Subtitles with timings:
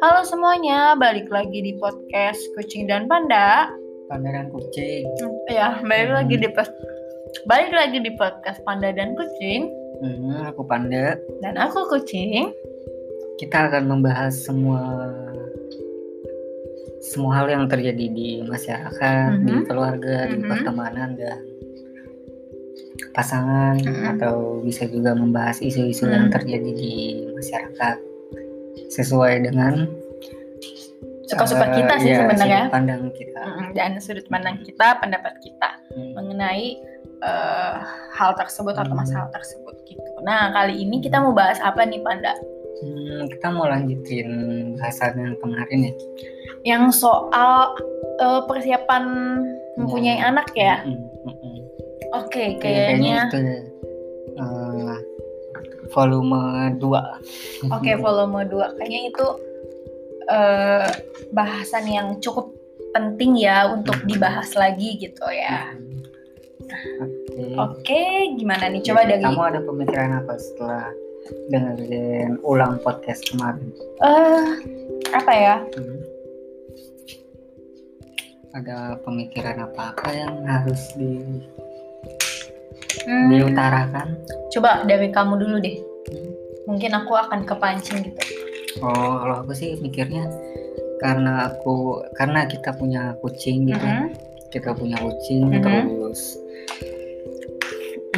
[0.00, 3.68] Halo semuanya, balik lagi di podcast Kucing dan Panda.
[4.08, 5.04] Panda dan kucing.
[5.20, 6.16] Hmm, Ya, balik Hmm.
[6.16, 6.48] lagi di
[7.44, 9.68] balik lagi di podcast Panda dan Kucing
[10.00, 11.20] Hmm, aku Panda.
[11.44, 12.56] dan aku Kucing.
[13.36, 15.12] Kita akan membahas semua
[17.04, 19.64] semua hal yang terjadi di masyarakat, di Mhm.
[19.68, 20.48] keluarga, di Mhm.
[20.48, 21.44] pertemanan dan
[23.10, 24.04] pasangan Mhm.
[24.16, 26.34] atau bisa juga membahas isu-isu yang Hmm.
[26.34, 26.92] terjadi di
[27.32, 27.96] masyarakat
[28.88, 29.86] sesuai dengan
[31.24, 32.58] Suka-suka eh, kita sih iya, sebenarnya.
[32.66, 33.40] sudut pandang kita.
[33.40, 36.12] Mm, Dan sudut pandang kita, pendapat kita Hmm.
[36.14, 36.66] mengenai
[37.20, 37.74] eh,
[38.16, 39.04] hal tersebut atau Hmm.
[39.04, 40.10] masalah tersebut gitu.
[40.24, 42.32] Nah, kali ini kita mau bahas apa nih Panda?
[42.80, 44.28] Hmm, kita mau lanjutin
[44.74, 45.92] bahasan yang kemarin ya.
[46.64, 47.76] Yang soal
[48.16, 49.04] eh, persiapan
[49.76, 50.28] mempunyai Hmm.
[50.32, 50.80] anak ya.
[50.80, 51.49] Hmm, hmm,
[52.10, 52.18] hmm.
[52.26, 53.38] Oke, kayaknya kayaknya itu
[54.36, 54.98] eh,
[55.94, 56.42] volume
[56.78, 59.26] 2 Oke, volume 2 kayaknya itu
[60.30, 60.88] eh,
[61.30, 62.50] bahasan yang cukup
[62.90, 64.08] penting ya untuk Hmm.
[64.10, 65.70] dibahas lagi gitu ya.
[67.02, 67.54] Oke.
[67.58, 68.02] Oke,
[68.38, 68.82] gimana nih?
[68.82, 70.86] Coba Jadi, dari kamu ada pemikiran apa setelah
[71.50, 73.70] dengerin ulang podcast kemarin?
[74.02, 74.50] eh
[75.10, 75.56] apa ya?
[75.74, 75.98] Hmm.
[78.50, 81.38] Ada pemikiran apa-apa yang harus di,
[83.06, 84.08] Hmm, diutarakan?
[84.50, 85.76] coba dari kamu dulu deh.
[86.10, 86.30] Hmm.
[86.70, 88.20] Mungkin aku akan kepancing gitu.
[88.82, 90.26] Oh, kalau aku sih mikirnya
[91.00, 93.82] karena aku karena kita punya kucing gitu.
[93.86, 94.30] Mhm.
[94.50, 95.62] kita punya kucing Mhm.
[95.62, 96.34] terus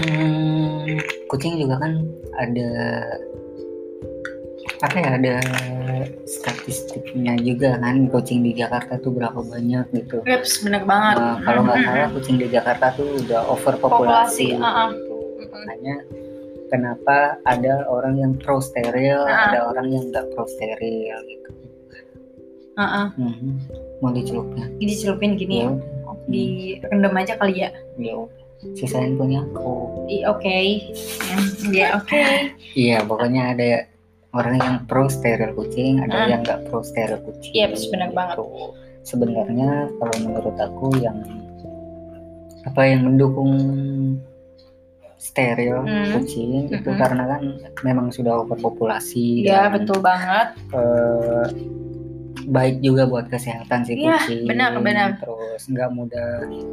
[0.01, 0.97] hmm,
[1.29, 1.93] kucing juga kan
[2.41, 2.71] ada
[4.81, 5.35] apa ya ada
[6.25, 11.17] statistiknya juga kan kucing di Jakarta tuh berapa banyak gitu Rips, bener banget.
[11.19, 14.89] Nah, kalau nggak salah kucing di Jakarta tuh udah overpopulasi Populasi, uh-uh.
[14.93, 15.17] gitu.
[15.43, 15.97] makanya
[16.69, 19.45] kenapa ada orang yang pro steril Uh-uh.
[19.51, 21.51] ada orang yang nggak pro steril gitu
[22.73, 23.07] Uh-uh.
[23.21, 23.51] Mhm.
[24.01, 25.69] mau dicelupnya Dicelupin gini ya.
[25.69, 26.45] ya Di
[26.87, 27.71] rendam aja kali ya.
[27.99, 28.41] ya udah.
[28.73, 30.87] sisain punya aku Oke.
[31.73, 32.21] Ya, oke.
[32.75, 33.91] Iya, pokoknya ada
[34.33, 36.27] orang yang pro steril kucing, ada Ah.
[36.27, 37.53] yang nggak pro steril kucing.
[37.53, 38.37] Iya, benar banget.
[38.39, 38.67] Gitu.
[39.03, 41.19] Sebenarnya kalau menurut aku yang
[42.63, 43.53] apa yang mendukung
[45.19, 46.19] steril Hmm.
[46.19, 46.99] kucing itu Mm-mm.
[46.99, 47.43] karena kan
[47.83, 49.43] memang sudah overpopulasi.
[49.43, 50.55] Ya, dan, betul banget.
[50.73, 51.47] eh,
[52.43, 54.47] baik juga buat kesehatan si Iya, kucing.
[54.47, 55.15] benar-benar.
[55.19, 56.31] Terus nggak mudah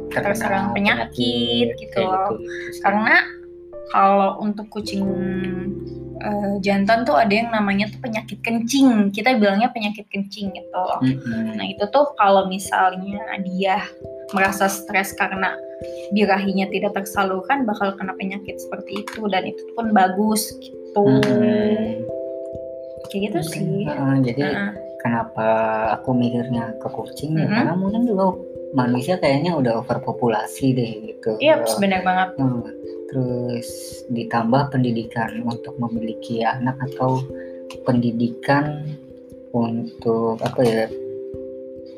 [0.08, 2.38] terkena Terserang penyakit, gitu kayak loh.
[2.38, 2.80] gitu.
[2.80, 3.16] Karena
[3.88, 5.02] kalau untuk kucing
[6.20, 9.08] eh, jantan tuh ada yang namanya tuh penyakit kencing.
[9.10, 10.84] Kita bilangnya penyakit kencing gitu.
[11.02, 11.56] Mm-mm.
[11.56, 13.80] Nah, itu tuh kalau misalnya dia
[14.30, 15.56] merasa stres karena
[16.12, 21.02] birahinya tidak tersalurkan bakal kena penyakit seperti itu dan itu pun bagus gitu.
[21.02, 22.04] Mm-mm.
[23.10, 23.88] Kayak gitu sih.
[23.88, 24.70] Heeh, jadi Heeh.
[25.02, 25.48] kenapa
[25.98, 27.56] aku mikirnya ke kucing ya Mhm.
[27.56, 28.36] karena mungkin juga
[28.72, 31.36] manusia kayaknya udah overpopulasi deh gitu.
[31.42, 32.28] Iya, benar banget.
[32.38, 32.62] Hmm,
[33.10, 33.68] terus
[34.06, 37.22] ditambah pendidikan untuk memiliki anak atau
[37.82, 38.86] pendidikan
[39.50, 40.84] untuk apa ya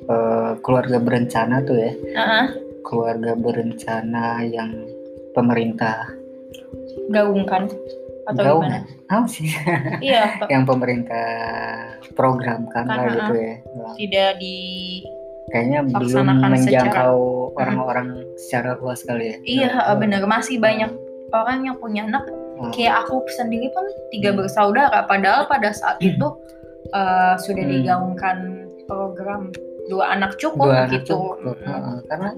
[0.08, 2.46] eh, keluarga berencana tuh ya Heeh.
[2.80, 4.72] keluarga berencana yang
[5.36, 6.08] pemerintah
[7.12, 7.68] gaungkan
[8.22, 8.80] atau gaung gimana?
[9.12, 9.48] Apa sih
[10.00, 11.28] Iya, yang pemerintah
[12.16, 13.54] programkan Kan, lah ah, gitu ya
[14.00, 14.58] tidak di
[15.52, 17.16] kayaknya belum menjangkau
[17.60, 19.36] orang-orang secara luas kali ya.
[19.44, 20.88] Iya, Nah, benar masih banyak
[21.32, 22.72] orang yang punya anak hmm.
[22.72, 26.28] kayak aku sendiri pun tiga bersaudara padahal pada saat itu
[26.92, 27.72] eh, sudah Hmm.
[27.76, 28.36] digaungkan
[28.88, 29.48] program
[29.88, 31.16] dua anak cukup Dua anak gitu.
[31.16, 31.36] cukup.
[31.42, 31.56] Mm.
[31.64, 32.30] Heeh, karena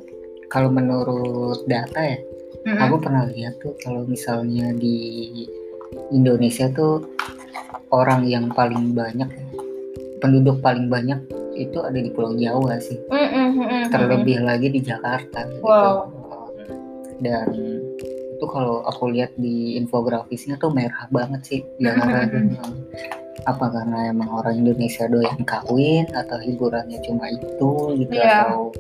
[0.48, 2.18] kalau menurut data ya,
[2.64, 2.78] Mm-mm.
[2.80, 4.96] aku pernah lihat tuh kalau misalnya di
[6.10, 7.04] Indonesia tuh
[7.90, 9.44] orang yang paling banyak ya,
[10.18, 11.20] penduduk paling banyak
[11.56, 12.98] itu ada di Pulau Jawa sih.
[13.06, 15.46] Mm-mm, Terlebih lagi di Jakarta.
[15.46, 15.62] gitu.
[15.62, 16.10] Wow.
[17.18, 17.48] Dan
[18.34, 22.26] itu kalau aku lihat di infografisnya tuh merah banget sih Jakarta.
[22.28, 22.74] Mm-mm.
[23.44, 28.48] apa karena emang orang Indonesia doyan kawin atau hiburannya cuma itu gitu Iya.
[28.48, 28.72] atau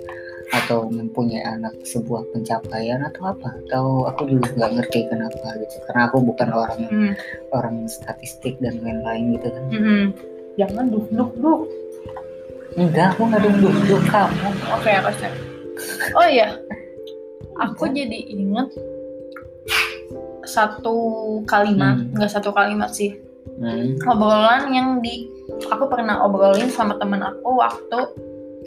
[0.56, 6.08] atau mempunyai anak sebuah pencapaian atau apa atau aku juga nggak ngerti kenapa gitu karena
[6.08, 7.12] aku bukan orang Mm,
[7.52, 10.04] orang statistik dan lain-lain gitu kan mm-mm.
[10.56, 11.60] Jangan duduk duduk.
[12.74, 15.36] Enggak aku nggak duduk kamu Oke, aku share.
[16.14, 16.58] Oh iya,
[17.58, 18.70] aku jadi inget
[20.44, 20.94] satu
[21.44, 22.12] kalimat, Hmm.
[22.14, 23.16] nggak satu kalimat sih,
[23.58, 23.98] hmm.
[24.04, 25.26] obrolan yang di
[25.66, 28.00] aku pernah obrolin sama temen aku waktu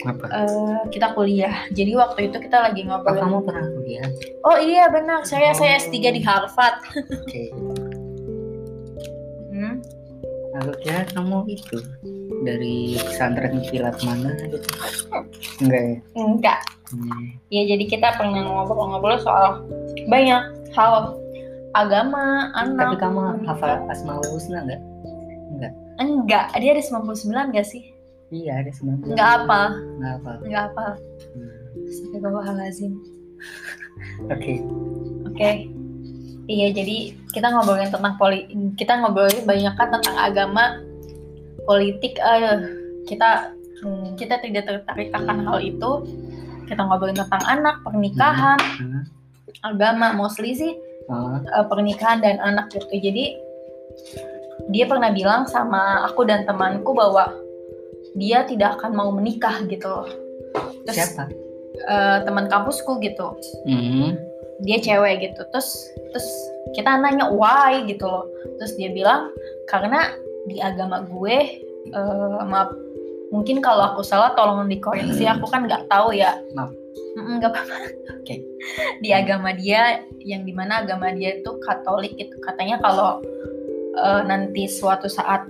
[0.06, 1.66] apa eh, kita kuliah.
[1.70, 3.18] Jadi waktu itu kita lagi oh, ngobrol.
[3.18, 4.06] kamu pernah kuliah
[4.46, 6.76] Oh iya benar, saya saya S3 di Harvard.
[6.94, 7.44] oke
[9.48, 9.82] Hmm.
[10.54, 11.82] aku kira kamu itu
[12.42, 14.68] dari pesantren kilat mana gitu
[15.62, 16.60] enggak ya Enggak.
[16.88, 17.36] Hmm.
[17.52, 19.60] Ya jadi kita pernah ngobrol-ngobrol soal
[20.08, 20.40] banyak
[20.72, 21.20] hal
[21.76, 22.80] agama, anak.
[22.80, 24.80] tapi kamu hafal asmaul husna enggak
[25.52, 27.92] enggak Enggak, dia ada 99 gak sih?
[28.28, 29.60] iya ada sembilan Enggak apa,
[29.98, 30.86] enggak apa enggak apa.
[31.36, 31.88] Hmm.
[31.88, 32.92] Astagfirullahalazim.
[34.32, 34.54] oke
[35.28, 35.50] Oke.
[36.48, 40.80] Iya, jadi kita ngobrolin tentang poli kita ngobrolin banyak kan tentang agama,
[41.68, 42.56] politik eh
[43.04, 43.52] kita
[43.84, 46.08] hmm, kita tidak tertarik akan hal itu.
[46.64, 49.04] Kita ngobrolin tentang anak, pernikahan, Hmm.
[49.64, 50.72] agama, mostly sih
[51.48, 52.88] eh, pernikahan dan anak gitu.
[52.88, 53.36] Jadi
[54.68, 57.32] dia pernah bilang sama aku dan temanku bahwa
[58.16, 60.08] dia tidak akan mau menikah gitu loh.
[60.88, 61.28] Terus siapa
[61.88, 63.36] eh, teman kampusku gitu.
[63.68, 64.16] Hmm.
[64.58, 65.70] dia cewek gitu terus
[66.10, 66.26] terus
[66.74, 68.26] kita nanya why gitu loh
[68.58, 69.30] terus dia bilang
[69.70, 70.10] karena
[70.46, 71.36] di agama gue
[71.90, 72.70] eh, maaf
[73.28, 76.36] mungkin kalau aku salah tolong dikoreksi aku kan nggak tahu ya.
[76.56, 76.72] Maaf.
[77.18, 77.76] Nggak apa-apa.
[78.20, 78.34] Oke.
[79.04, 82.34] di agama dia yang di mana agama dia itu Katolik gitu.
[82.40, 83.20] Katanya kalau
[83.96, 85.44] eh, nanti suatu saat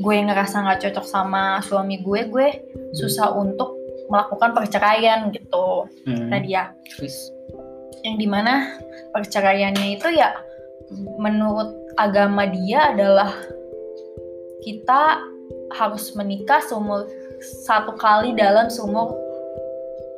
[0.00, 2.48] gue ngerasa nggak cocok sama suami gue gue
[2.96, 3.76] susah untuk
[4.08, 5.86] melakukan perceraian gitu.
[6.08, 6.32] Hmm.
[6.42, 6.72] dia.
[6.96, 7.30] Terus?
[8.00, 8.80] Yang di mana
[9.12, 10.32] perceraiannya itu ya
[11.20, 13.30] menurut agama dia adalah
[14.60, 15.20] kita
[15.72, 17.06] harus menikah seumur
[17.40, 19.16] satu kali dalam seumur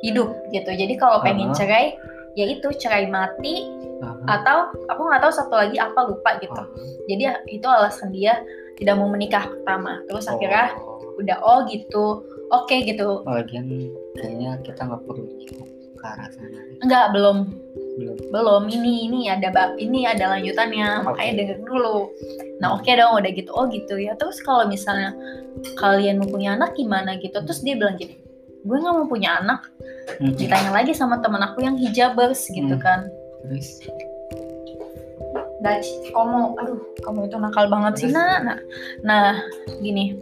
[0.01, 1.55] hidup gitu jadi kalau pengen Ah.
[1.55, 1.85] cerai
[2.33, 3.69] ya itu cerai mati
[4.01, 6.67] ah, atau aku nggak tahu satu lagi apa lupa gitu ah.
[7.07, 8.43] jadi itu alasan dia
[8.75, 10.99] tidak mau menikah pertama terus akhirnya Oh.
[11.15, 13.69] udah oh gitu oke gitu Oh, lagian
[14.13, 16.59] kayaknya kita nggak perlu ikut ke arah sana.
[16.81, 17.37] enggak belum
[17.93, 18.17] Belum.
[18.33, 21.39] belum ini ini ada bab ini ada lanjutannya makanya Oke.
[21.45, 21.97] denger dulu.
[22.57, 24.17] Nah oke dong udah gitu oh gitu ya.
[24.17, 25.13] Terus kalau misalnya
[25.77, 28.17] kalian mau punya anak gimana gitu terus dia bilang gini
[28.63, 29.69] gue nggak mau punya anak.
[30.19, 30.35] Hmm.
[30.35, 32.83] ditanya lagi sama temen aku yang hijabers gitu Hmm.
[32.83, 32.99] kan.
[33.45, 33.85] Terus?
[35.63, 35.79] Dan
[36.11, 38.57] kamu aduh kamu itu nakal banget sih nah nah
[39.05, 39.37] nah
[39.79, 40.17] gini.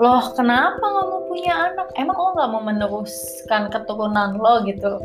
[0.00, 1.92] Loh kenapa nggak mau punya anak?
[1.98, 5.02] Emang lo nggak mau meneruskan keturunan lo gitu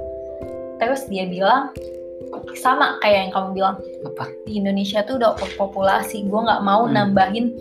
[0.77, 1.73] terus dia bilang
[2.57, 4.25] sama kayak yang kamu bilang apa?
[4.45, 6.93] di Indonesia tuh udah overpopulasi gue nggak mau Hmm.
[6.95, 7.53] nambahin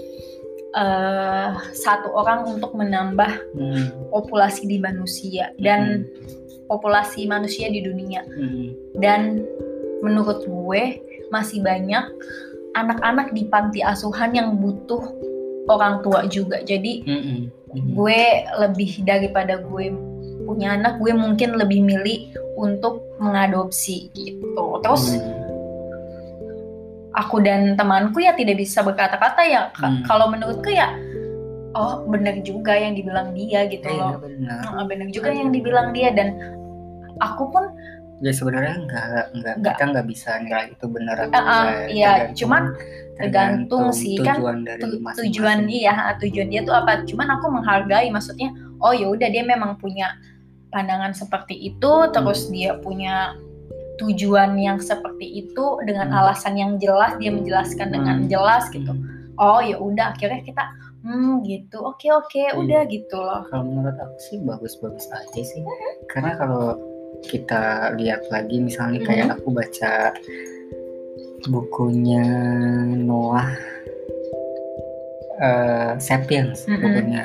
[0.76, 3.86] eh, satu orang untuk menambah Hmm.
[4.12, 6.04] populasi di manusia dan
[6.68, 8.76] populasi manusia di dunia Hmm.
[9.00, 9.40] dan
[10.04, 11.00] menurut gue
[11.32, 12.04] masih banyak
[12.76, 15.00] anak-anak di panti asuhan yang butuh
[15.66, 17.22] orang tua juga jadi Hmm.
[17.24, 17.40] Hmm.
[17.72, 17.88] Hmm.
[17.96, 18.20] gue
[18.60, 19.96] lebih daripada gue
[20.46, 22.18] punya anak gue mungkin lebih milih
[22.54, 25.34] untuk mengadopsi gitu terus Hmm.
[27.12, 30.04] aku dan temanku ya tidak bisa berkata-kata ya Hmm.
[30.04, 30.92] kalau menurutku ya
[31.72, 34.86] oh bener juga yang dibilang dia gitu Iya, loh benar.
[34.86, 36.36] Bener juga yang dibilang dia dan
[37.18, 37.64] aku pun
[38.16, 39.04] Ya sebenarnya nggak
[39.36, 41.76] nggak kita nggak bisa nilai itu benar atau ah, enggak.
[41.90, 42.62] iya, Tergantung- cuman
[43.12, 45.20] tergantung sih, kan tujuan dari tu- masing-masing.
[45.26, 48.48] tujuan iya tujuan dia tuh apa cuman aku menghargai maksudnya
[48.78, 50.16] oh ya udah dia memang punya
[50.68, 53.34] pandangan seperti itu terus dia punya
[53.96, 56.18] tujuan yang seperti itu dengan Hmm.
[56.20, 58.28] alasan yang jelas dia menjelaskan dengan Hmm.
[58.28, 59.32] jelas gitu Hmm.
[59.40, 60.64] oh ya udah akhirnya kita
[61.00, 62.52] hmm gitu oke oke Iya.
[62.56, 65.62] udah gitu loh Kalau menurut aku sih bagus-bagus aja sih.
[66.10, 66.76] Karena kalau
[67.24, 69.34] kita lihat lagi misalnya kayak Mhm.
[69.38, 69.92] aku baca
[71.46, 72.26] bukunya
[72.98, 73.48] Noah
[75.36, 76.80] eh, Sapiens, Mhm.
[76.80, 77.24] bukunya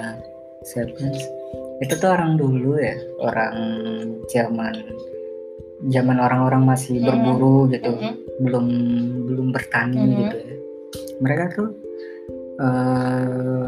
[0.64, 1.24] Sapiens.
[1.82, 3.56] Itu tuh orang dulu ya, orang
[4.30, 4.74] zaman
[5.90, 8.14] zaman orang-orang masih berburu gitu, Mhm.
[8.46, 8.66] belum
[9.26, 10.18] belum bertani Mhm.
[10.22, 10.56] gitu ya.
[11.22, 11.70] Mereka tuh
[12.62, 13.66] eh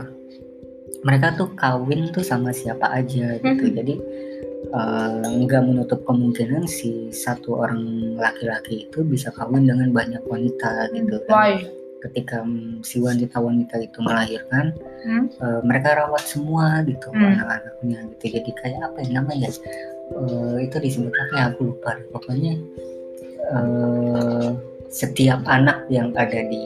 [1.03, 3.65] mereka tuh kawin tuh sama siapa aja gitu.
[3.65, 3.75] Mhm.
[3.81, 3.95] Jadi
[4.73, 5.09] eh,
[5.43, 11.33] nggak menutup kemungkinan si satu orang laki-laki itu bisa kawin dengan banyak wanita gitu kan.
[11.33, 11.53] Why?
[12.03, 14.75] Ketika mm, si wanita-wanita itu melahirkan,
[15.07, 15.31] Hmm?
[15.31, 17.39] eh, mereka rawat semua gitu Hmm.
[17.39, 18.25] anak-anaknya gitu.
[18.39, 19.49] Jadi kayak apa ya namanya?
[20.11, 21.43] Eh, itu disebut apa ya?
[21.51, 21.95] Aku lupa.
[22.11, 22.59] Pokoknya
[23.43, 24.49] eh,
[24.87, 26.63] setiap anak yang ada di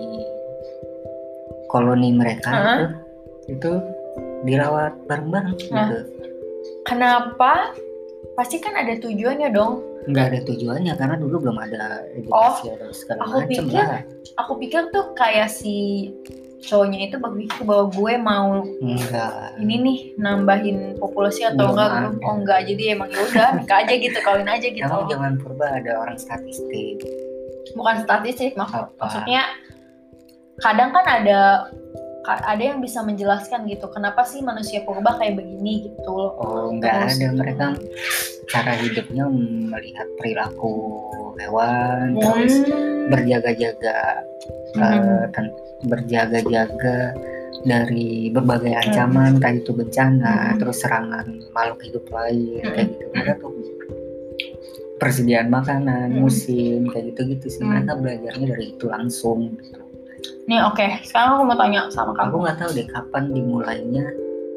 [1.67, 2.61] koloni mereka Hah?
[2.61, 2.83] itu,
[3.53, 3.71] itu
[4.43, 5.85] dirawat bareng-bareng Nah.
[5.85, 5.97] gitu.
[6.83, 7.73] Kenapa?
[8.33, 9.81] Pasti kan ada tujuannya dong.
[10.07, 14.01] Nggak ada tujuannya karena dulu belum ada edukasi ada segala Oh, aku macam pikir lah.
[14.37, 15.75] Aku pikir tuh kayak si
[16.59, 18.49] cowoknya itu berpikir bahwa gue mau
[18.81, 19.55] enggak.
[19.57, 22.07] ini nih nambahin populasi atau Belum enggak ada.
[22.19, 24.83] oh enggak jadi emang ya udah nikah aja gitu kawin aja gitu.
[24.83, 27.03] Emang zaman purba ada orang statistik.
[27.71, 28.89] Bukan statistik mak- Apa?
[28.97, 29.43] maksudnya
[30.57, 31.69] kadang kan ada
[32.27, 37.07] ada yang bisa menjelaskan gitu kenapa sih manusia purba kayak begini gitu loh oh enggak
[37.07, 37.65] Terus- ada mereka
[38.47, 39.23] cara hidupnya
[39.71, 40.73] melihat perilaku
[41.37, 43.07] hewan terus Hmm.
[43.07, 43.99] berjaga-jaga
[44.75, 45.31] Hmm.
[45.31, 47.15] ten- berjaga-jaga
[47.63, 50.57] dari berbagai ancaman entah itu bencana Hmm.
[50.59, 52.73] terus serangan makhluk hidup lain Hmm.
[52.73, 53.51] kayak gitu mereka tuh
[54.97, 56.21] persediaan makanan Hmm.
[56.25, 57.71] musim kayak gitu gitu sih Hmm.
[57.75, 59.79] mereka belajarnya dari itu langsung gitu.
[60.45, 60.85] Nih oke.
[61.03, 64.05] Sekarang aku mau tanya sama aku kamu nggak tahu deh kapan dimulainya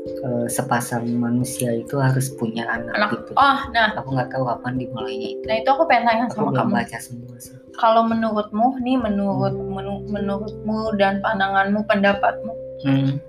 [0.01, 3.09] eh, sepasang manusia itu harus punya anak, Anak.
[3.13, 3.31] gitu.
[3.35, 3.91] Oh nah.
[3.95, 5.45] Aku nggak tahu kapan dimulainya itu.
[5.45, 6.73] Nah itu aku pengen tanya aku sama belum kamu.
[6.79, 7.55] baca semua sih.
[7.77, 13.21] Kalau menurutmu nih menurut menu- menurutmu dan pandanganmu pendapatmu Hmm.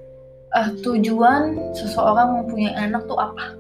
[0.51, 3.55] eh, tujuan seseorang mempunyai anak tuh apa?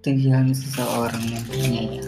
[0.00, 2.06] Tujuan seseorang punya anak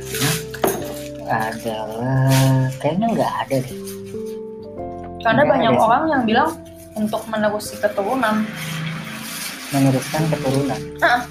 [1.31, 2.33] adalah
[2.81, 3.79] kayaknya nggak ada deh
[5.21, 5.85] karena Nggak banyak ada sih.
[5.85, 6.51] orang yang bilang
[6.93, 8.37] untuk menerusi keturunan.
[9.71, 10.81] Meneruskan keturunan?
[10.99, 11.23] Ah.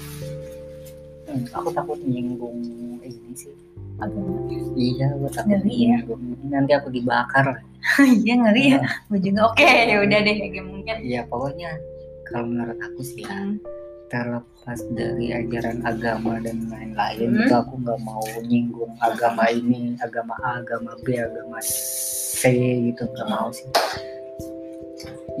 [1.26, 2.58] Hmm, aku takut menyinggung
[3.00, 3.52] ini sih.
[3.96, 4.40] Agama.
[4.72, 5.98] Iya aku takut Ngeri ya.
[6.48, 7.60] nanti aku dibakar
[8.00, 8.82] iya ngeri ya.
[9.06, 9.40] Gue juga.
[9.46, 10.96] Oke ya udah deh kayak mungkin.
[11.00, 11.70] Iya pokoknya
[12.24, 13.60] kalau menurut aku sih ya Hmm.
[14.10, 17.30] terlepas dari ajaran agama dan lain-lain.
[17.30, 17.46] Hmm.
[17.46, 21.70] itu aku nggak mau nyinggung agama ini agama A agama B agama C
[22.48, 23.68] gitu nggak mau sih.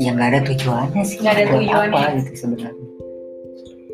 [0.00, 1.16] Ya nggak ada tujuannya sih.
[1.20, 1.96] Nggak ada tujuannya.
[1.96, 2.86] apa gitu sebenarnya.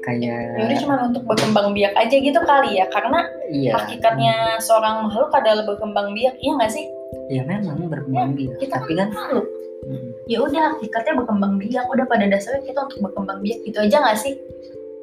[0.07, 3.75] Kayak ya udah cuma untuk berkembang biak aja gitu kali ya karena iya.
[3.75, 6.87] hakikatnya seorang makhluk adalah berkembang biak iya nggak sih?
[7.27, 8.55] Ya memang berkembang biak.
[8.63, 9.47] kita tapi kan makhluk.
[9.87, 11.85] Hmm, ya udah hakikatnya berkembang biak.
[11.91, 14.35] Udah pada dasarnya kita untuk berkembang biak gitu aja nggak sih?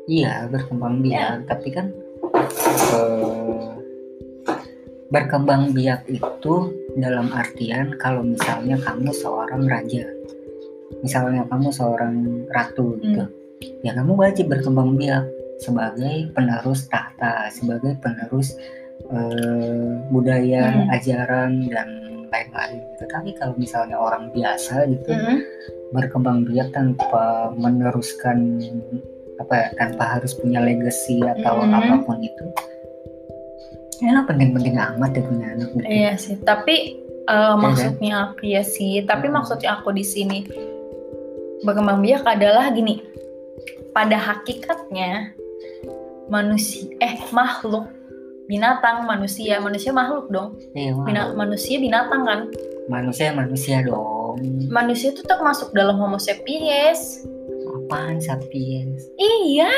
[0.07, 1.51] Iya berkembang biak.
[1.51, 1.91] Tapi kan
[2.95, 3.82] eh,
[5.13, 6.55] berkembang biak itu
[6.97, 10.03] dalam artian kalau misalnya kamu seorang raja
[11.05, 12.15] misalnya kamu seorang
[12.49, 13.23] ratu gitu
[13.85, 15.21] ya kamu wajib berkembang biak
[15.61, 18.57] sebagai penerus tahta sebagai penerus
[19.13, 20.89] eh, budaya Hmm.
[20.89, 21.87] ajaran dan
[22.33, 25.37] lain-lain gitu tapi kalau misalnya orang biasa gitu Mm-mm.
[25.93, 28.57] berkembang biak tanpa meneruskan
[29.37, 31.73] apa ya, tanpa harus punya legacy atau Mhm.
[31.73, 32.45] apa pun itu
[34.03, 35.85] ya penting-penting amat ya punya anak gitu.
[35.87, 36.75] Iya sih, tapi
[37.23, 39.39] eh, maksudnya aku ya sih, tapi Hmm.
[39.39, 40.43] maksudnya aku di sini
[41.63, 42.99] berkembang biak adalah gini.
[43.95, 45.31] Pada hakikatnya
[46.27, 47.87] manusia eh makhluk
[48.51, 50.59] binatang manusia manusia makhluk dong.
[50.75, 50.99] Iya.
[50.99, 52.39] Bina- manusia binatang kan?
[52.91, 54.43] Manusia manusia dong.
[54.67, 57.23] Manusia itu termasuk dalam homo sapiens.
[57.71, 59.07] Apaan sapiens?
[59.15, 59.71] Iya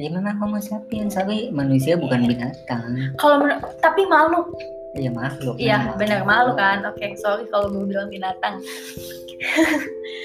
[0.00, 1.12] ya memang homo sapiens.
[1.12, 3.12] Tapi manusia bukan binatang.
[3.20, 4.48] Kalau men- tapi makhluk.
[4.96, 5.54] Ya makhluk.
[5.60, 6.82] Iya benar makhluk kan.
[6.88, 8.58] Oke sorry kalau gue bilang binatang.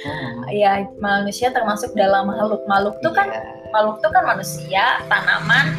[0.05, 2.63] Oh, ya manusia termasuk dalam makhluk.
[2.65, 5.75] Makhluk tuh kan iya, makhluk tuh kan manusia tanaman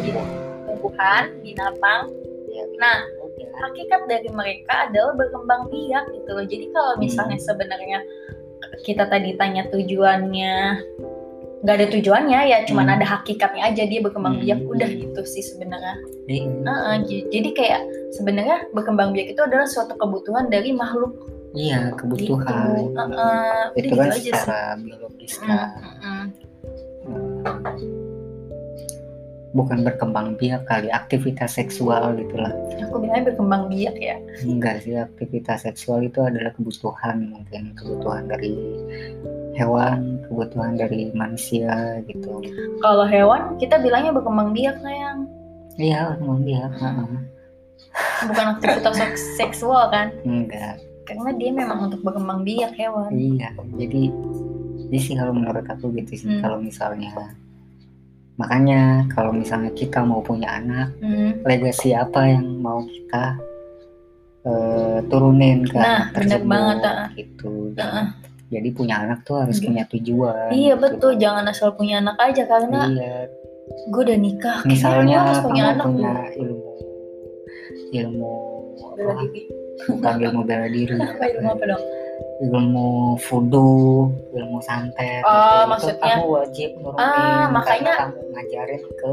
[0.00, 0.20] itu
[0.66, 2.10] tumbuhan binatang.
[2.50, 2.98] Ya, Nah,
[3.62, 6.46] hakikat dari mereka adalah berkembang biak gitu loh.
[6.48, 7.46] Jadi kalau misalnya Hmm.
[7.46, 7.98] sebenarnya
[8.82, 10.54] kita tadi tanya tujuannya
[11.60, 12.94] nggak ada tujuannya ya cuman Hmm.
[12.96, 14.42] ada hakikatnya aja dia berkembang Hmm.
[14.42, 15.94] biak udah gitu sih sebenarnya.
[16.24, 16.48] Iya.
[16.64, 21.12] Heeh, j- jadi kayak sebenarnya berkembang biak itu adalah suatu kebutuhan dari makhluk.
[21.52, 21.96] Iya gitu.
[22.00, 24.22] Kebutuhan Heeh, udah itu gitu kan aja sih.
[24.32, 26.26] secara biologis Mm, kan mm, mm.
[29.50, 32.54] bukan berkembang biak kali aktivitas seksual gitulah.
[32.86, 34.16] Aku bilangnya berkembang biak ya.
[34.46, 38.54] Enggak sih aktivitas seksual itu adalah kebutuhan mungkin kebutuhan dari
[39.60, 41.70] hewan kebutuhan dari manusia
[42.04, 42.40] gitu.
[42.80, 45.28] Kalau hewan kita bilangnya berkembang biak sayang.
[45.76, 46.72] Iya berkembang biak
[48.22, 50.08] bukan aktivitas seks- seksual kan?
[50.22, 50.80] Enggak.
[51.04, 53.10] Karena dia memang untuk berkembang biak hewan.
[53.10, 54.02] Iya jadi
[54.80, 56.26] jadi sih kalau menurut aku gitu sih.
[56.26, 56.40] Hmm.
[56.40, 57.12] kalau misalnya
[58.34, 61.44] makanya kalau misalnya kita mau punya anak Hmm.
[61.44, 63.36] legasi apa yang mau kita
[64.40, 66.78] eh, turunin ke Nah, anak tersebut banget,
[67.12, 67.52] gitu.
[68.50, 70.82] Jadi punya anak tuh harus punya tujuan Iya gitu.
[70.82, 73.14] betul, jangan asal punya anak aja karena iya
[73.86, 74.58] gue udah nikah.
[74.64, 76.70] misalnya harus punya anak punya ilmu
[77.90, 78.34] ilmu
[78.92, 79.42] Bela diri.
[79.88, 81.82] bukan ilmu bela diri Apa ilmu apa dong?
[82.40, 82.88] ilmu
[83.18, 83.70] fudu
[84.32, 85.54] ilmu santet Oh, gitu.
[85.54, 89.12] Itu maksudnya- kamu wajib nurunin Ah, makanya- kamu ngajarin ke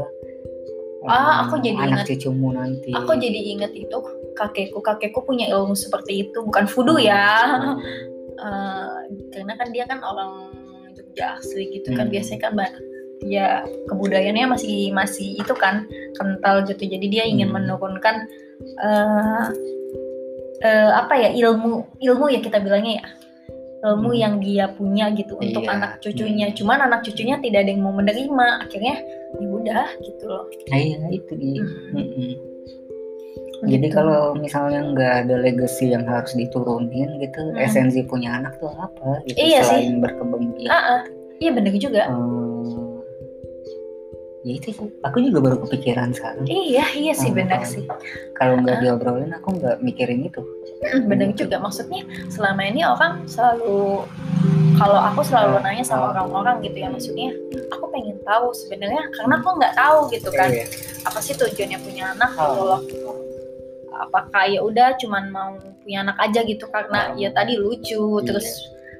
[1.00, 2.06] Ah, em, aku jadi anak ingat.
[2.10, 3.96] cucumu nanti Aku jadi inget itu
[4.34, 7.22] kakekku, kakekku punya ilmu seperti itu, bukan fudu ya.
[8.38, 8.96] eh,
[9.30, 10.32] karena kan dia kan orang
[10.94, 12.14] Jogja asli gitu kan Hmm.
[12.14, 12.78] biasanya kan ba-
[13.20, 17.58] ya kebudayaannya masih masih itu kan kental gitu jadi dia ingin Hmm.
[17.62, 18.26] menurunkan
[18.78, 19.44] eh
[20.60, 23.06] eh, apa ya ilmu ilmu ya kita bilangnya ya
[23.86, 24.18] ilmu Hmm.
[24.18, 25.70] yang dia punya gitu untuk Iya.
[25.70, 26.56] anak cucunya Hmm.
[26.58, 28.96] cuman anak cucunya tidak ada yang mau menerima akhirnya
[29.38, 31.62] ya udah gitu loh Nah, iya itu dia.
[31.62, 31.94] Hmm.
[31.94, 32.30] Mm-mm.
[33.60, 33.92] Jadi Gitu.
[33.92, 37.58] kalau misalnya nggak ada legacy yang harus diturunin gitu, Hmm.
[37.58, 39.82] esensi punya anak tuh apa gitu Iya sih.
[39.82, 40.70] selain berkembang biak.
[40.70, 41.00] Ah, ah.
[41.36, 42.86] iya bener juga Eh,
[44.44, 44.86] ya itu sih.
[45.02, 46.46] Aku juga baru kepikiran sekarang.
[46.46, 47.38] iya iya sih Hmm.
[47.38, 47.82] bener sih
[48.32, 48.80] Kalau nggak Ah.
[48.80, 50.38] diobrolin aku nggak mikirin itu.
[50.78, 54.06] Mm, bener juga maksudnya selama ini orang selalu
[54.74, 57.34] kalau aku selalu nanya sama orang-orang gitu ya maksudnya
[57.68, 60.70] aku pengen tahu sebenarnya karena aku nggak tahu gitu kan Iya.
[61.02, 62.78] apa sih tujuannya punya anak Oh.
[62.78, 63.18] gitu loh
[64.00, 65.50] apakah ya udah cuman mau
[65.82, 68.24] punya anak aja gitu karena ya tadi lucu Iya.
[68.24, 68.48] terus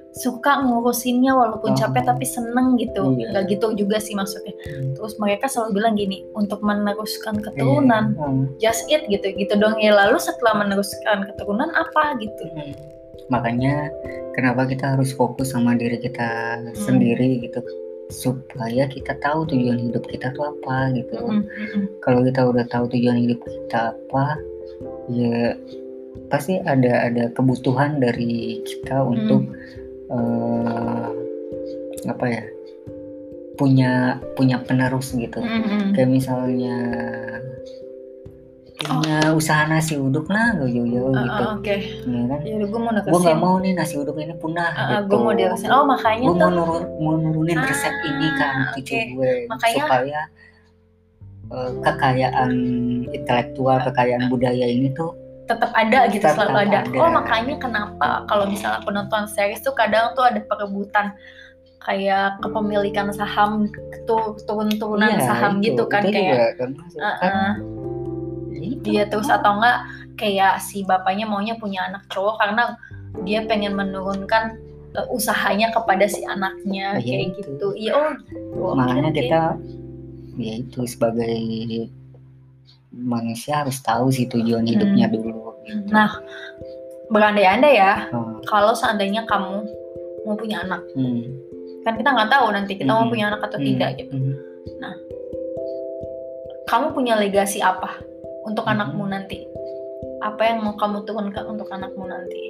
[0.09, 3.31] suka ngurusinnya walaupun capek tapi seneng gitu Iya.
[3.31, 4.97] nggak gitu juga sih maksudnya Hmm.
[4.97, 8.25] terus mereka selalu bilang gini untuk meneruskan keturunan Iya.
[8.26, 8.45] Hmm.
[8.59, 12.75] just it gitu gitu dong ya lalu setelah meneruskan keturunan apa gitu Hmm.
[13.28, 13.93] Makanya
[14.33, 16.73] kenapa kita harus fokus sama diri kita Hmm.
[16.73, 17.61] sendiri gitu
[18.09, 21.21] supaya kita tahu tujuan hidup kita tuh apa gitu.
[21.21, 21.85] Mm, mm, mm.
[22.00, 24.33] Kalau kita udah tahu tujuan hidup kita apa,
[25.08, 25.56] ya
[26.28, 29.49] pasti ada ada kebutuhan dari kita untuk
[30.08, 31.06] eh,
[32.06, 32.42] apa ya
[33.58, 33.92] punya
[34.38, 35.42] punya penerus gitu.
[35.42, 35.88] Mm, mm.
[35.92, 36.76] Kayak misalnya
[38.78, 41.42] punya usaha nasi uduk lah jauh-jauh Ah, gitu.
[41.42, 42.40] ah, Oke, Ya kan?
[42.47, 45.11] ya gue mau gue nggak mau nih nasi uduk ini punah Ah, ah, gitu.
[45.11, 45.68] gue mau nerusin.
[45.75, 46.50] Oh makanya gue mau, tuh.
[46.54, 49.02] nurun, mau nurunin Ah, resep ini kan cucu oke.
[49.18, 50.20] gue Makanya- supaya
[51.52, 52.52] eh, kekayaan
[53.12, 55.14] intelektual kekayaan budaya ini tuh
[55.49, 56.78] tetap ada gitu Tetap selalu ada.
[56.85, 56.99] ada.
[57.00, 61.17] Oh makanya kenapa kalau misalnya aku nonton series tuh kadang tuh ada perebutan
[61.81, 63.64] kayak kepemilikan saham
[64.05, 67.55] tuh turun-turunan iya, saham itu, gitu kan itu kayak juga kan ah.
[68.61, 68.85] itu.
[68.85, 69.88] dia terus atau enggak
[70.21, 72.76] kayak si bapaknya maunya punya anak cowok karena
[73.25, 74.61] dia pengen menurunkan
[75.00, 77.41] eh, usahanya kepada si anaknya Iya, kayak itu.
[77.56, 77.69] gitu.
[77.73, 78.75] Iya oh gitu.
[78.76, 79.17] Makanya oke.
[79.17, 79.41] kita
[80.38, 81.34] ya itu sebagai
[82.94, 85.92] manusia harus tahu sih tujuan hidupnya dulu gitu.
[85.92, 86.08] Nah,
[87.12, 89.66] berandai-andai ya, Hmm, kalau seandainya kamu
[90.24, 91.22] mau punya anak, hmm,
[91.84, 93.12] kan kita nggak tahu nanti kita mau Mhm.
[93.12, 94.14] punya anak atau hmm, tidak gitu.
[94.16, 94.34] hmm.
[96.68, 97.96] Kamu punya legasi apa
[98.44, 98.72] untuk Mhm.
[98.76, 99.40] anakmu nanti?
[100.19, 102.45] Apa yang mau kamu turunkan untuk anakmu nanti?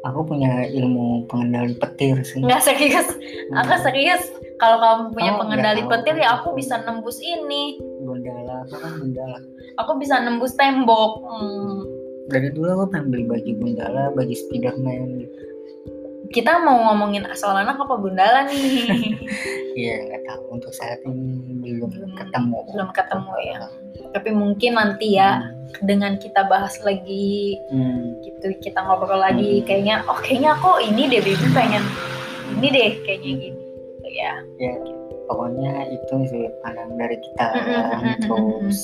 [0.00, 3.60] aku punya ilmu pengendali petir sih Nggak serius, Hmm.
[3.60, 4.24] aku serius.
[4.56, 5.90] Kalau kamu punya Oh, pengendali tahu.
[5.90, 7.76] petir ya aku bisa nembus ini.
[8.00, 9.38] Gundala, aku kan Gundala.
[9.76, 11.20] Aku bisa nembus tembok.
[11.22, 11.84] Hmm.
[12.26, 15.40] Dari dulu aku pengen beli baju Gundala, baju Spiderman gitu.
[16.30, 18.56] Kita mau ngomongin soal anak apa Gundala nih?
[19.72, 22.58] Iya nggak tahu untuk saat ini belum Belum- ketemu.
[22.68, 23.58] belum ketemu ya.
[24.10, 25.38] Tapi mungkin nanti ya
[25.78, 28.18] dengan kita bahas lagi Hmm.
[28.20, 31.84] gitu kita ngobrol lagi kayaknya oh kayaknya aku ini deh baby pengen
[32.50, 33.60] ini deh kayaknya gini
[34.10, 34.74] ya Ya
[35.24, 38.78] pokoknya itu sih pandang dari kita Mm-mm, terus.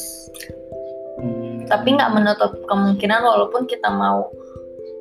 [1.19, 4.31] hmm, tapi nggak menutup kemungkinan walaupun kita mau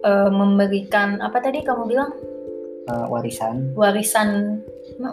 [0.01, 2.09] eh, memberikan apa tadi kamu bilang
[2.89, 3.77] eh, warisan.
[3.77, 4.57] warisan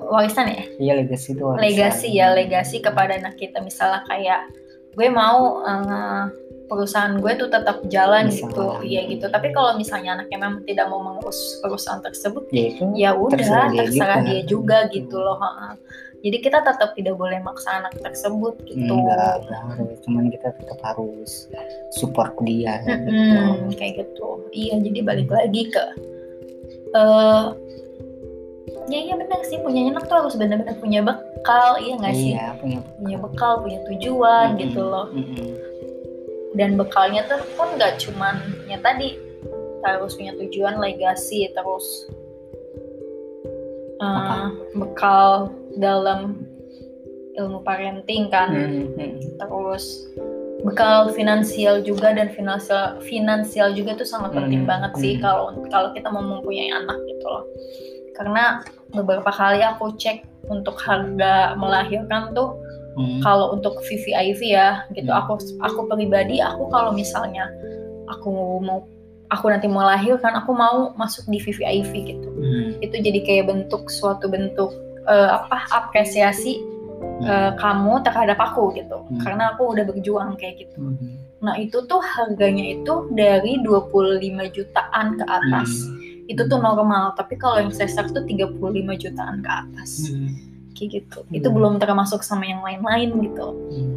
[0.09, 1.63] warisan ya Iya legasi itu warisan.
[1.63, 4.49] legasi ya legasi kepada anak kita misalnya kayak
[4.93, 6.25] gue mau eh,
[6.69, 8.49] perusahaan gue tuh tetap jalan Misalnya.
[8.49, 12.85] gitu iya gitu tapi kalau misalnya anaknya memang tidak mau mengurus perusahaan tersebut Ya itu.
[12.97, 14.79] ya udah Terserah terserah, dia dia, juga.
[14.89, 15.37] juga gitu loh
[16.23, 19.97] jadi kita tetap tidak boleh maksa anak tersebut gitu Enggak, enggak harus.
[20.07, 21.31] Cuman kita tetap harus
[21.91, 22.79] support dia.
[22.87, 23.77] Mm-mm, gitu.
[23.77, 25.85] kayak gitu iya jadi balik lagi ke
[26.95, 27.47] eh
[28.89, 31.32] ya iya benar sih punya anak tuh harus benar-benar punya bekal
[31.79, 32.79] iya nggak sih Iya punya.
[32.99, 35.49] punya bekal punya tujuan Mm-mm, gitu loh mm-mm.
[36.55, 39.19] dan bekalnya tuh pun nggak cuman ya tadi
[39.83, 42.07] harus punya tujuan legasi terus
[44.03, 44.51] Apa?
[44.75, 46.43] bekal dalam
[47.39, 49.19] ilmu parenting kan Mm-mm.
[49.39, 50.07] terus
[50.63, 55.23] bekal finansial juga dan finansial finansial juga tuh sangat penting Hmm, banget sih hmm.
[55.23, 57.45] kalau kalau kita mau mempunyai anak gitu loh
[58.13, 62.59] karena beberapa kali aku cek untuk harga melahirkan tuh
[62.93, 63.25] Hmm.
[63.25, 65.17] kalau untuk VVIP ya gitu Hmm.
[65.25, 67.49] aku aku pribadi aku kalau misalnya
[68.05, 68.85] aku mau
[69.33, 72.77] aku nanti mau lahirkan aku mau masuk di VVIP gitu Hmm.
[72.85, 74.77] itu jadi kayak bentuk suatu bentuk
[75.09, 76.61] eh, apa apresiasi
[77.25, 79.25] eh, kamu terhadap aku gitu Hmm.
[79.25, 81.17] karena aku udah berjuang kayak gitu Hmm.
[81.41, 85.97] nah itu tuh harganya itu dari 25 jutaan ke atas Hmm.
[86.33, 86.67] Itu tuh Hmm.
[86.73, 88.57] normal tapi kalau yang sesar tuh 35
[88.97, 90.33] jutaan ke atas Hmm.
[90.73, 91.57] kayak gitu itu Hmm.
[91.57, 93.93] belum termasuk sama yang lain-lain gitu Hmm.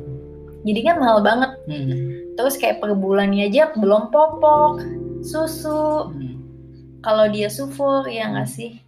[0.63, 1.91] jadi kan mahal banget Hmm.
[2.35, 4.83] terus kayak per bulannya aja belum popok
[5.21, 6.35] susu Hmm.
[6.99, 8.83] kalau dia sufur ya nggak sih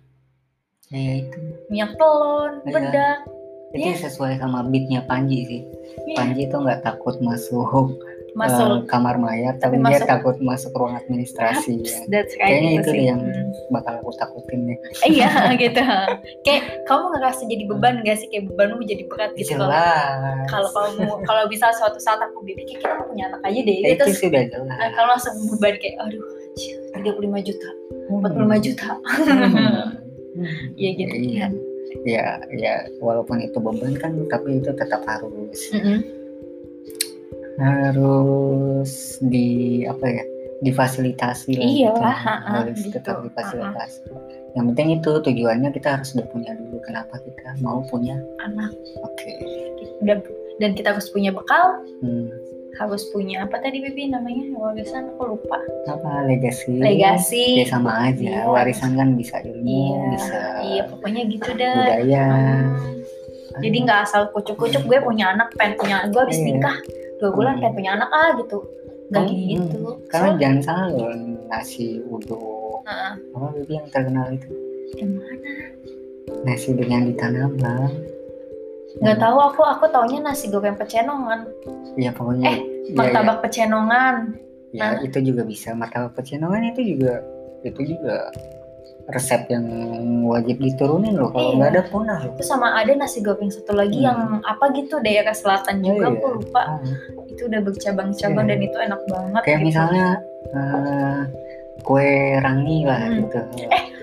[0.87, 1.39] Ya itu.
[1.67, 2.71] minyak telon Iya.
[2.71, 3.19] bedak
[3.67, 3.99] Itu Iya.
[3.99, 5.61] sesuai sama beatnya Panji sih.
[6.07, 6.15] Iya.
[6.15, 7.99] Panji itu nggak takut masuk
[8.33, 11.73] masuk eh, kamar mayat, Tapi tapi, dia masuk- takut masuk ruang administrasi.
[11.79, 11.99] ya.
[12.07, 13.03] that's right Kayaknya gitu itu sih.
[13.05, 13.51] yang Hmm.
[13.69, 14.77] bakal aku takutin deh.
[15.05, 15.29] iya
[15.61, 15.81] gitu
[16.41, 20.47] kayak kamu ngerasa jadi beban gak sih kayak bebanmu jadi berat gitu kalau Jelas.
[20.47, 23.87] kalau kamu kalau bisa suatu saat aku baby kayak kita punya anak aja deh Ya,
[23.93, 24.67] gitu itu sudah jelas.
[24.67, 27.69] nah, kalau langsung beban kayak aduh anjir, 35 juta
[28.09, 30.45] 45 juta Hmm.
[30.75, 31.47] Iya gitu Iya.
[32.05, 35.97] Ya, ya walaupun itu beban kan, tapi itu tetap harus Mm-mm.
[37.57, 39.47] Harus di
[39.83, 40.23] apa ya
[40.57, 42.01] difasilitasi lah Iya gitu.
[42.01, 42.17] lah,
[42.49, 42.93] harus gitu.
[42.97, 43.99] tetap difasilitasi.
[44.57, 48.73] Yang penting itu tujuannya kita harus udah punya dulu kenapa kita mau punya anak.
[49.05, 49.33] Oke.
[50.01, 50.25] Dan,
[50.57, 51.81] dan kita harus punya bekal.
[52.01, 52.29] Hmm.
[52.77, 54.53] harus punya apa tadi baby namanya?
[54.53, 55.57] Warisan aku lupa.
[55.89, 56.29] Apa?
[56.29, 58.21] Legasi legasi ya sama aja.
[58.21, 58.41] Iya.
[58.45, 60.05] warisan kan bisa ilmu iya.
[60.13, 61.73] bisa iya pokoknya gitu dah.
[61.73, 62.25] budaya.
[62.29, 63.65] Hmm.
[63.65, 66.45] jadi nggak asal kucuk-kucuk gue punya anak pengen punya gue habis Iya.
[66.53, 66.77] nikah
[67.17, 67.61] dua bulan Hmm.
[67.61, 68.59] pengen punya anak ah gitu.
[69.07, 69.79] Nggak Hmm, gitu.
[70.07, 71.09] karena Soalnya- jangan salah loh
[71.47, 72.79] nasi uduk.
[72.83, 73.11] Heeh.
[73.33, 74.49] apa yang terkenal itu?
[74.95, 75.51] Yang mana?
[76.43, 77.91] Nasi uduk yang di tanah abang
[78.97, 81.45] nggak tahu aku aku taunya nasi goreng pecenongan.
[81.95, 82.57] Ya pokoknya Eh,
[82.89, 84.33] ya, martabak pecenongan.
[84.71, 84.99] Ya, Nah.
[84.99, 85.71] itu juga bisa.
[85.71, 87.21] Martabak pecenongan itu juga
[87.61, 88.31] itu juga
[89.07, 89.63] resep yang
[90.27, 91.57] wajib diturunin loh kalau Iya.
[91.57, 92.35] nggak ada punah loh.
[92.35, 94.07] Itu sama ada nasi goreng satu lagi Hmm.
[94.07, 96.61] yang apa gitu daerah selatan juga Iya, aku lupa.
[96.61, 96.79] Ah,
[97.25, 98.51] itu udah bercabang-cabang Iya.
[98.51, 99.67] dan itu enak banget kayak gitu.
[99.71, 100.07] misalnya
[100.47, 101.19] eh,
[101.79, 103.15] kue rangi lah Hmm.
[103.23, 103.39] gitu.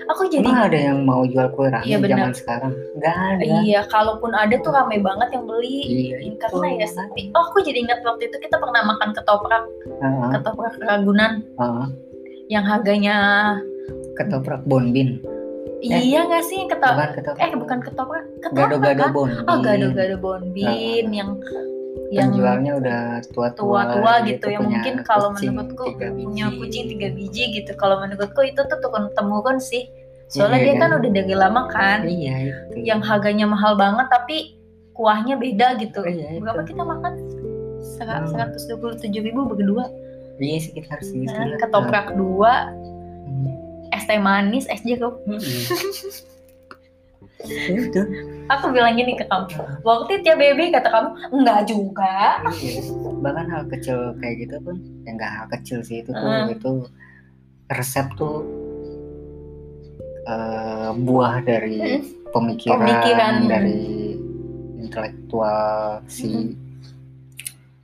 [0.05, 2.73] Aku jadi Emang ada yang mau jual kue rangi Iya, zaman sekarang?
[2.95, 3.43] Nggak ada.
[3.61, 5.81] Iya kalaupun ada tuh rame banget yang beli.
[6.13, 6.81] Iya, karena itu.
[6.81, 9.65] ya sepi oh aku jadi ingat waktu itu kita pernah makan ketoprak.
[10.01, 11.89] Ah, ketoprak Ragunan ah,
[12.47, 13.15] yang harganya
[14.15, 15.19] ketoprak bonbin
[15.85, 16.65] iya nggak sih?
[16.65, 17.43] Yang ketoprak bukan ketoprak.
[17.45, 18.25] Eh bukan ketoprak.
[18.41, 19.11] Ketoprak gado-gado kan?
[19.13, 21.13] Bonbin oh gado-gado bonbin Ah.
[21.13, 21.29] yang
[22.13, 23.01] yang penjualnya udah
[23.33, 27.71] tua-tua tua-tua gitu yang mungkin kalau menurutku punya kucing tiga biji gitu.
[27.77, 29.89] Kalau menurutku itu tuh turun temurun sih.
[30.25, 30.97] Soalnya Iya, dia kan kan?
[31.01, 31.99] udah dari lama kan.
[32.05, 32.73] Iya itu.
[32.81, 34.57] Yang harganya mahal banget tapi
[34.97, 36.01] kuahnya beda gitu.
[36.01, 36.41] Iya, itu.
[36.41, 37.13] berapa kita makan?
[37.85, 38.25] Hmm.
[38.25, 39.85] seratus dua puluh tujuh ribu berdua.
[40.41, 42.73] Iya sekitar segitu nah, ketoprak dua.
[42.73, 43.64] Hmm.
[44.05, 45.17] Es teh manis es jeruk
[47.45, 48.01] Ya itu
[48.47, 52.81] aku bilang gini ke kamu waktu itu ya baby kata kamu enggak juga Iya.
[53.19, 56.49] bahkan hal kecil kayak gitu pun ya nggak hal kecil sih itu tuh Hmm.
[56.49, 56.71] itu
[57.67, 58.41] resep tuh
[60.25, 63.33] eh, buah dari pemikiran, Pemikiran.
[63.45, 63.77] dari
[64.79, 66.57] intelektual si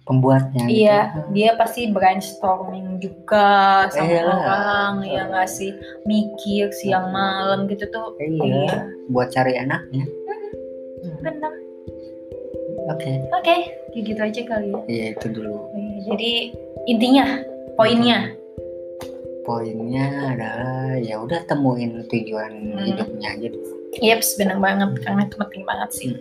[0.02, 0.82] pembuatnya gitu.
[0.82, 4.34] Iya, dia pasti brainstorming juga sama Iyalah.
[4.36, 5.72] orang, ya nggak sih
[6.04, 8.18] mikir siang malam gitu tuh.
[8.18, 8.90] Iya.
[9.08, 10.08] buat cari anaknya
[11.20, 11.54] benar.
[12.88, 13.56] oke Oke,
[13.92, 14.82] kayak gitu aja kali ya.
[14.88, 16.32] iya itu dulu Iya, Jadi
[16.88, 17.26] intinya,
[17.76, 18.34] poinnya,
[19.44, 22.86] poinnya adalah ya udah temuin tujuan Hmm.
[22.86, 26.12] hidupnya aja dulu yeps benar banget karena itu penting banget sih.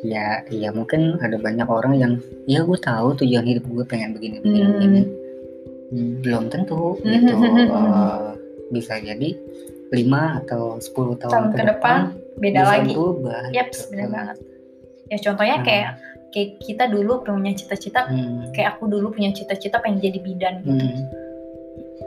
[0.00, 2.12] Ya ya mungkin ada banyak orang yang
[2.44, 4.74] ya gue tahu tujuan hidup gue pengen begini begini Hmm.
[4.74, 5.02] begini
[5.88, 8.28] Hmm, belum tentu gitu Eh,
[8.68, 9.32] bisa jadi
[9.88, 11.98] 5 atau 10 tahun, Tahun ke depan
[12.36, 12.92] beda bisa lagi.
[12.92, 13.96] berubah Yeps, gitu.
[13.96, 14.36] benar banget.
[15.08, 15.64] Ya contohnya Hmm.
[15.64, 15.90] kayak
[16.28, 20.76] kayak kita dulu punya cita-cita, Hmm, kayak aku dulu punya cita-cita pengen jadi bidan gitu.
[20.76, 21.02] hmm,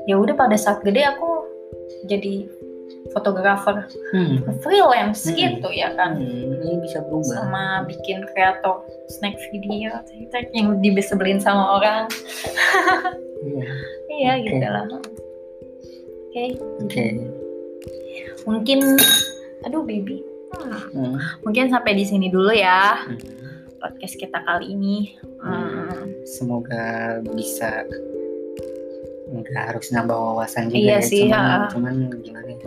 [0.06, 1.30] Ya udah pada saat gede aku
[2.06, 2.46] jadi
[3.12, 5.36] fotografer hmm, freelance Hmm.
[5.36, 6.16] gitu ya kan.
[6.18, 7.44] hmm, ini bisa berubah.
[7.44, 9.92] Sama bikin kreator snack video
[10.56, 12.08] yang dibesebelin sama orang.
[13.42, 13.64] Iya.
[14.12, 14.44] Iya Oke.
[14.44, 16.46] gitu lah oke.
[16.84, 17.06] Oke.
[18.44, 18.80] Mungkin
[19.64, 20.22] aduh baby.
[20.52, 23.18] Hmm, Hmm, mungkin sampai di sini dulu ya hmm.
[23.80, 25.16] podcast kita kali ini.
[25.42, 27.88] Hmm, semoga bisa
[29.32, 31.68] nggak harus nambah wawasan juga Iya ya sih, cuman, ha.
[31.72, 32.58] cuman gimana ya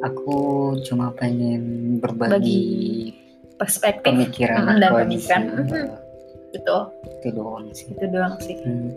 [0.00, 0.36] aku
[0.82, 1.62] cuma pengen
[1.98, 2.62] berbagi Bagi
[3.54, 5.42] perspektif pemikiran Mm, dan aku aja pemikiran.
[5.42, 5.86] sih.
[6.48, 6.82] Betul
[7.12, 8.88] itu doang sih itu doang sih Hmm,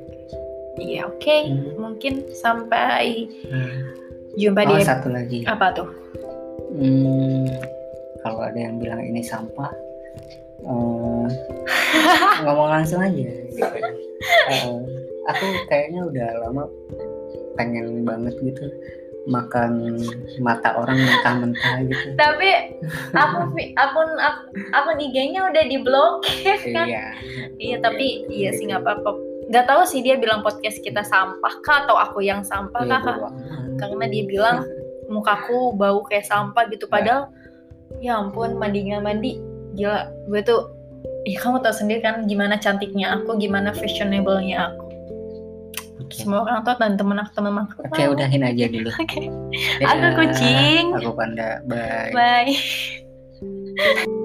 [0.78, 1.76] iya oke Hmm.
[1.76, 3.72] mungkin sampai hmm.
[4.34, 5.90] jumpa oh di satu lagi apa tuh
[6.72, 7.52] Hmm,
[8.22, 9.68] kalau ada yang bilang ini sampah
[10.62, 11.28] eh,
[12.44, 13.60] ngomong langsung aja gitu.
[13.60, 14.80] Eh,
[15.28, 16.64] aku kayaknya udah lama
[17.54, 18.72] pengen banget gitu
[19.30, 20.02] makan
[20.42, 22.08] mata orang mentah-mentah gitu.
[22.18, 22.50] Tapi
[23.14, 26.88] aku akun ak- akun IG-nya udah diblokir kan?
[26.90, 27.06] Iya
[27.62, 29.12] iya tapi iya sih nggak apa-apa.
[29.52, 33.18] Nggak tahu sih dia bilang podcast kita sampah kah atau aku yang sampah Iya, kah?
[33.78, 34.58] karena dia bilang
[35.12, 36.90] mukaku bau kayak sampah gitu.
[36.90, 37.30] Padahal
[38.02, 39.38] ya ampun mandi nggak mandi.
[39.78, 40.62] Gila gue tuh
[41.30, 44.81] ya kamu tahu sendiri kan gimana cantiknya aku gimana fashionable-nya aku
[46.12, 46.20] Oke.
[46.20, 48.14] semua orang tahu dan temen aku temen aku Oke, tahu.
[48.14, 48.90] udahin aja dulu.
[49.02, 49.24] oke
[49.80, 49.90] Dadah.
[49.96, 51.50] aku kucing Aku panda.
[51.66, 52.12] Bye.
[52.12, 54.20] bye